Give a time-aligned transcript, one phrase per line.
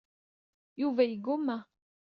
[0.81, 1.55] Yuba yegguma.